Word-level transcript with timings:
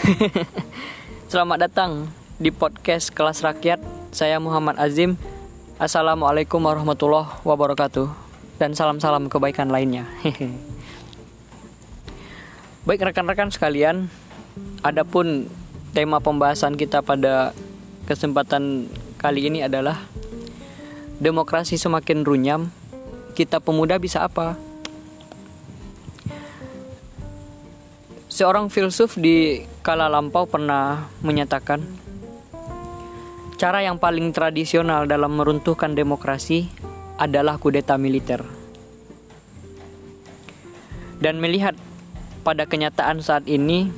Selamat 1.32 1.68
datang 1.68 2.08
di 2.40 2.48
podcast 2.48 3.12
kelas 3.12 3.44
rakyat. 3.44 3.80
Saya 4.10 4.40
Muhammad 4.40 4.80
Azim. 4.80 5.20
Assalamualaikum 5.76 6.60
warahmatullahi 6.60 7.44
wabarakatuh. 7.44 8.08
Dan 8.56 8.72
salam-salam 8.72 9.28
kebaikan 9.28 9.68
lainnya. 9.68 10.08
Baik 12.88 13.12
rekan-rekan 13.12 13.52
sekalian, 13.52 14.08
adapun 14.80 15.52
tema 15.92 16.16
pembahasan 16.20 16.80
kita 16.80 17.04
pada 17.04 17.52
kesempatan 18.08 18.88
kali 19.20 19.52
ini 19.52 19.68
adalah 19.68 20.00
demokrasi 21.20 21.76
semakin 21.76 22.24
runyam, 22.24 22.72
kita 23.36 23.60
pemuda 23.60 24.00
bisa 24.00 24.24
apa? 24.24 24.56
Seorang 28.32 28.72
filsuf 28.72 29.20
di 29.20 29.68
kala 29.80 30.12
lampau 30.12 30.44
pernah 30.44 31.08
menyatakan, 31.24 31.80
cara 33.56 33.80
yang 33.80 33.96
paling 33.96 34.32
tradisional 34.32 35.08
dalam 35.08 35.36
meruntuhkan 35.36 35.96
demokrasi 35.96 36.68
adalah 37.16 37.56
kudeta 37.56 37.96
militer. 37.96 38.44
Dan 41.20 41.40
melihat 41.40 41.76
pada 42.44 42.64
kenyataan 42.64 43.20
saat 43.20 43.44
ini, 43.44 43.92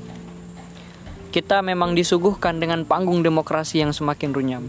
kita 1.31 1.63
memang 1.63 1.95
disuguhkan 1.95 2.59
dengan 2.59 2.83
panggung 2.83 3.23
demokrasi 3.23 3.83
yang 3.83 3.95
semakin 3.95 4.31
runyam. 4.35 4.65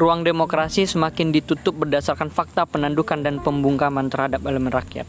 Ruang 0.00 0.24
demokrasi 0.24 0.88
semakin 0.88 1.30
ditutup 1.36 1.76
berdasarkan 1.76 2.32
fakta 2.32 2.64
penandukan 2.64 3.20
dan 3.20 3.38
pembungkaman 3.44 4.08
terhadap 4.08 4.40
elemen 4.48 4.72
rakyat 4.72 5.04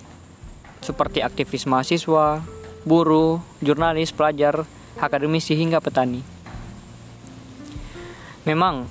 seperti 0.83 1.23
aktivis 1.23 1.63
mahasiswa, 1.63 2.43
buruh, 2.83 3.39
jurnalis, 3.63 4.11
pelajar, 4.11 4.67
akademisi 4.99 5.55
hingga 5.55 5.79
petani. 5.79 6.23
Memang 8.43 8.87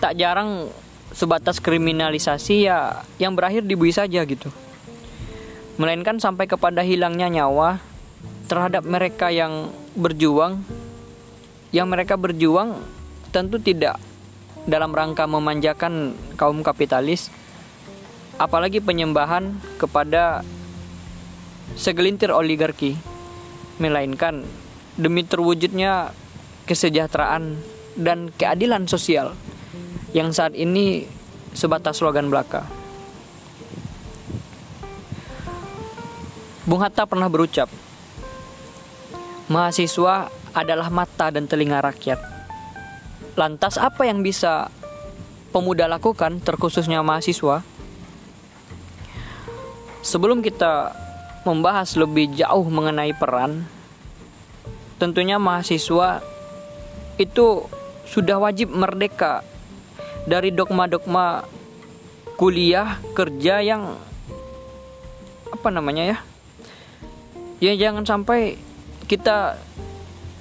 tak 0.00 0.16
jarang 0.20 0.68
sebatas 1.12 1.60
kriminalisasi 1.60 2.68
ya 2.68 3.04
yang 3.16 3.32
berakhir 3.32 3.64
dibui 3.64 3.92
saja 3.92 4.20
gitu. 4.28 4.52
Melainkan 5.80 6.20
sampai 6.20 6.46
kepada 6.46 6.84
hilangnya 6.84 7.26
nyawa 7.32 7.80
terhadap 8.46 8.84
mereka 8.84 9.32
yang 9.32 9.72
berjuang 9.96 10.62
yang 11.74 11.90
mereka 11.90 12.14
berjuang 12.14 12.78
tentu 13.34 13.58
tidak 13.58 13.98
dalam 14.68 14.94
rangka 14.94 15.26
memanjakan 15.26 16.14
kaum 16.38 16.62
kapitalis 16.62 17.32
apalagi 18.38 18.78
penyembahan 18.78 19.58
kepada 19.78 20.42
segelintir 21.74 22.30
oligarki, 22.30 22.98
melainkan 23.78 24.46
demi 24.94 25.26
terwujudnya 25.26 26.14
kesejahteraan 26.64 27.58
dan 27.98 28.30
keadilan 28.34 28.86
sosial 28.86 29.34
yang 30.14 30.30
saat 30.30 30.54
ini 30.54 31.06
sebatas 31.54 31.98
slogan 31.98 32.30
belaka. 32.30 32.66
Bung 36.64 36.80
Hatta 36.80 37.04
pernah 37.04 37.28
berucap, 37.28 37.68
mahasiswa 39.52 40.32
adalah 40.56 40.88
mata 40.88 41.28
dan 41.28 41.44
telinga 41.44 41.84
rakyat. 41.84 42.16
Lantas 43.36 43.76
apa 43.76 44.08
yang 44.08 44.24
bisa 44.24 44.72
pemuda 45.52 45.90
lakukan 45.90 46.40
terkhususnya 46.40 47.04
mahasiswa? 47.04 47.60
Sebelum 50.00 50.40
kita 50.40 51.03
membahas 51.44 51.96
lebih 51.96 52.32
jauh 52.32 52.66
mengenai 52.66 53.12
peran, 53.16 53.68
tentunya 54.98 55.36
mahasiswa 55.36 56.24
itu 57.20 57.68
sudah 58.08 58.40
wajib 58.42 58.72
merdeka 58.74 59.46
dari 60.24 60.50
dogma-dogma 60.50 61.44
kuliah 62.34 62.98
kerja 63.14 63.62
yang 63.62 63.94
apa 65.54 65.68
namanya 65.70 66.02
ya 66.02 66.18
ya 67.62 67.72
jangan 67.78 68.02
sampai 68.02 68.58
kita 69.06 69.56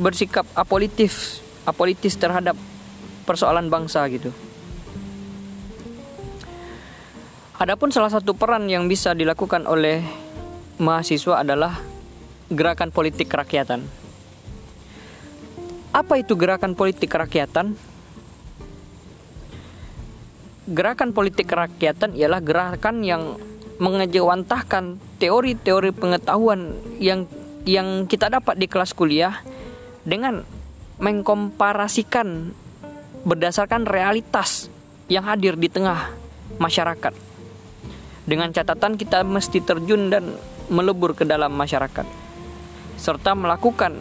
bersikap 0.01 0.47
apolitis 0.57 1.43
apolitis 1.63 2.17
terhadap 2.17 2.57
persoalan 3.23 3.71
bangsa 3.71 4.03
gitu. 4.11 4.33
Adapun 7.55 7.95
salah 7.95 8.11
satu 8.11 8.35
peran 8.35 8.67
yang 8.67 8.91
bisa 8.91 9.15
dilakukan 9.15 9.63
oleh 9.63 10.03
mahasiswa 10.77 11.45
adalah 11.45 11.81
gerakan 12.49 12.89
politik 12.89 13.29
kerakyatan. 13.29 13.85
Apa 15.93 16.17
itu 16.17 16.33
gerakan 16.33 16.73
politik 16.73 17.13
kerakyatan? 17.13 17.77
Gerakan 20.63 21.11
politik 21.13 21.45
kerakyatan 21.45 22.17
ialah 22.17 22.41
gerakan 22.41 23.05
yang 23.05 23.37
mengejawantahkan 23.77 24.97
teori-teori 25.19 25.91
pengetahuan 25.93 26.77
yang 26.97 27.27
yang 27.67 28.09
kita 28.09 28.31
dapat 28.31 28.57
di 28.57 28.67
kelas 28.67 28.95
kuliah 28.95 29.43
dengan 30.07 30.43
mengkomparasikan 30.99 32.53
berdasarkan 33.23 33.87
realitas 33.87 34.67
yang 35.07 35.27
hadir 35.27 35.55
di 35.55 35.67
tengah 35.71 36.11
masyarakat. 36.59 37.13
Dengan 38.23 38.55
catatan 38.55 38.95
kita 38.95 39.23
mesti 39.27 39.59
terjun 39.59 40.07
dan 40.07 40.31
melebur 40.71 41.17
ke 41.17 41.27
dalam 41.27 41.51
masyarakat 41.51 42.05
serta 43.03 43.35
melakukan 43.35 43.99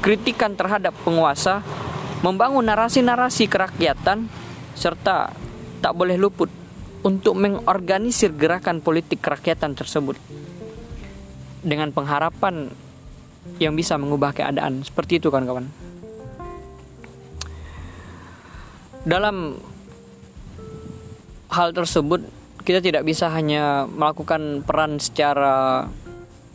kritikan 0.00 0.56
terhadap 0.56 0.92
penguasa, 1.04 1.60
membangun 2.24 2.64
narasi-narasi 2.64 3.48
kerakyatan 3.48 4.28
serta 4.72 5.32
tak 5.84 5.92
boleh 5.92 6.16
luput 6.16 6.48
untuk 7.04 7.36
mengorganisir 7.36 8.32
gerakan 8.32 8.80
politik 8.80 9.20
kerakyatan 9.20 9.76
tersebut 9.76 10.16
dengan 11.60 11.92
pengharapan 11.92 12.72
yang 13.60 13.76
bisa 13.76 14.00
mengubah 14.00 14.32
keadaan 14.32 14.80
seperti 14.80 15.20
itu 15.20 15.28
kawan-kawan. 15.28 15.68
Dalam 19.04 19.60
hal 21.52 21.76
tersebut 21.76 22.24
kita 22.64 22.80
tidak 22.80 23.04
bisa 23.04 23.28
hanya 23.28 23.84
melakukan 23.84 24.64
peran 24.64 24.96
secara 24.96 25.86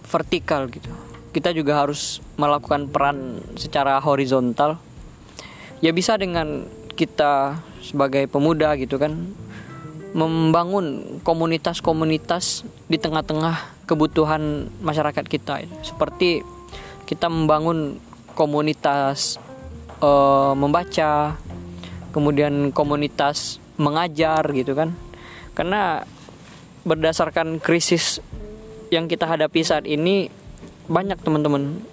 vertikal 0.09 0.65
gitu. 0.67 0.89
Kita 1.29 1.53
juga 1.53 1.85
harus 1.85 2.17
melakukan 2.41 2.89
peran 2.89 3.45
secara 3.53 4.01
horizontal. 4.01 4.81
Ya 5.85 5.93
bisa 5.93 6.17
dengan 6.17 6.65
kita 6.97 7.61
sebagai 7.85 8.27
pemuda 8.27 8.75
gitu 8.75 8.99
kan 8.99 9.15
membangun 10.11 11.21
komunitas-komunitas 11.21 12.65
di 12.89 12.97
tengah-tengah 12.97 13.85
kebutuhan 13.85 14.67
masyarakat 14.81 15.25
kita 15.29 15.63
seperti 15.85 16.41
kita 17.05 17.29
membangun 17.29 18.01
komunitas 18.33 19.37
uh, 20.01 20.57
membaca 20.57 21.37
kemudian 22.09 22.73
komunitas 22.73 23.61
mengajar 23.77 24.43
gitu 24.51 24.73
kan 24.73 24.97
karena 25.59 26.07
berdasarkan 26.87 27.59
krisis 27.59 28.23
yang 28.95 29.11
kita 29.11 29.27
hadapi 29.27 29.59
saat 29.59 29.83
ini 29.83 30.31
banyak 30.87 31.19
teman-teman 31.19 31.83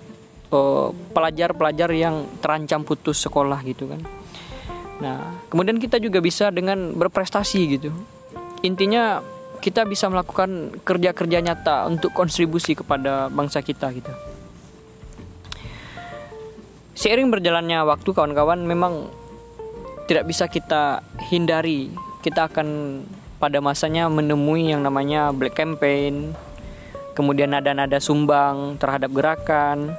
pelajar 0.47 1.51
pelajar-pelajar 1.51 1.91
yang 1.91 2.31
terancam 2.39 2.87
putus 2.87 3.19
sekolah 3.27 3.59
gitu 3.67 3.91
kan. 3.91 3.99
Nah, 5.03 5.43
kemudian 5.51 5.83
kita 5.83 5.99
juga 5.99 6.23
bisa 6.23 6.55
dengan 6.55 6.95
berprestasi 6.95 7.61
gitu. 7.75 7.91
Intinya 8.63 9.19
kita 9.59 9.83
bisa 9.83 10.07
melakukan 10.07 10.79
kerja-kerja 10.87 11.43
nyata 11.43 11.91
untuk 11.91 12.15
kontribusi 12.15 12.79
kepada 12.79 13.27
bangsa 13.27 13.67
kita 13.67 13.91
gitu. 13.99 14.15
Seiring 16.95 17.35
berjalannya 17.35 17.83
waktu 17.83 18.15
kawan-kawan 18.15 18.63
memang 18.63 19.11
tidak 20.07 20.31
bisa 20.31 20.47
kita 20.47 21.03
hindari 21.29 21.91
kita 22.23 22.51
akan 22.51 23.03
pada 23.37 23.61
masanya 23.61 24.09
menemui 24.09 24.73
yang 24.73 24.81
namanya 24.81 25.33
black 25.33 25.57
campaign, 25.57 26.33
kemudian 27.13 27.53
nada-nada 27.53 28.01
sumbang 28.01 28.81
terhadap 28.81 29.13
gerakan, 29.13 29.93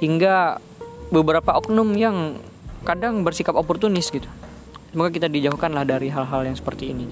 hingga 0.00 0.60
beberapa 1.08 1.56
oknum 1.56 1.96
yang 1.96 2.36
kadang 2.84 3.24
bersikap 3.24 3.56
oportunis 3.56 4.12
gitu. 4.12 4.28
Semoga 4.92 5.12
kita 5.12 5.28
dijauhkanlah 5.28 5.84
dari 5.84 6.08
hal-hal 6.08 6.48
yang 6.48 6.56
seperti 6.56 6.96
ini. 6.96 7.04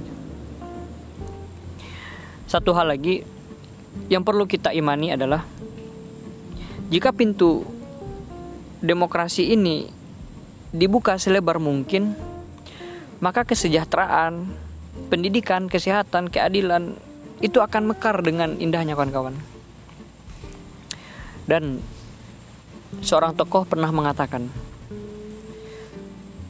Satu 2.49 2.73
hal 2.73 2.89
lagi 2.89 3.21
yang 4.09 4.25
perlu 4.25 4.49
kita 4.49 4.73
imani 4.73 5.13
adalah 5.13 5.45
jika 6.89 7.11
pintu 7.11 7.67
demokrasi 8.81 9.53
ini 9.53 9.91
dibuka 10.71 11.19
selebar 11.19 11.59
mungkin, 11.59 12.15
maka 13.19 13.43
kesejahteraan, 13.43 14.47
pendidikan, 15.09 15.71
kesehatan, 15.71 16.29
keadilan 16.33 16.99
itu 17.45 17.61
akan 17.61 17.93
mekar 17.93 18.25
dengan 18.25 18.57
indahnya 18.57 18.97
kawan-kawan. 18.97 19.37
Dan 21.47 21.79
seorang 23.05 23.37
tokoh 23.39 23.69
pernah 23.69 23.93
mengatakan, 23.95 24.51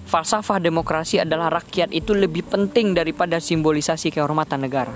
falsafah 0.08 0.62
demokrasi 0.62 1.20
adalah 1.20 1.50
rakyat 1.52 1.92
itu 1.92 2.14
lebih 2.16 2.46
penting 2.46 2.96
daripada 2.96 3.42
simbolisasi 3.42 4.14
kehormatan 4.14 4.64
negara. 4.64 4.94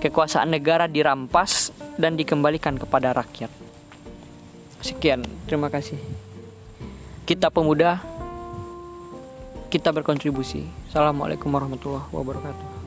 Kekuasaan 0.00 0.50
negara 0.52 0.88
dirampas 0.88 1.72
dan 2.00 2.16
dikembalikan 2.16 2.76
kepada 2.80 3.12
rakyat. 3.12 3.52
Sekian, 4.80 5.20
terima 5.44 5.68
kasih. 5.68 6.00
Kita 7.28 7.52
pemuda, 7.52 8.00
kita 9.70 9.94
berkontribusi. 9.94 10.66
Assalamualaikum 10.90 11.46
warahmatullahi 11.54 12.10
wabarakatuh. 12.10 12.79